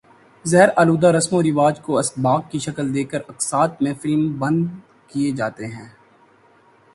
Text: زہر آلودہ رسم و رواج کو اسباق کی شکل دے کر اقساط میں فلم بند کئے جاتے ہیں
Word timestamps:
زہر 0.45 0.69
آلودہ 0.75 1.07
رسم 1.07 1.35
و 1.35 1.41
رواج 1.43 1.79
کو 1.81 1.97
اسباق 1.97 2.49
کی 2.51 2.59
شکل 2.59 2.93
دے 2.95 3.03
کر 3.03 3.21
اقساط 3.27 3.81
میں 3.81 3.93
فلم 4.01 4.23
بند 4.39 4.65
کئے 5.07 5.31
جاتے 5.31 5.65
ہیں 5.67 5.87